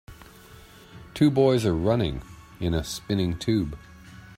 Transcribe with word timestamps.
Two 1.13 1.29
boys 1.29 1.63
are 1.63 1.75
running 1.75 2.23
in 2.59 2.73
a 2.73 2.83
spinning 2.83 3.37
tube. 3.37 3.77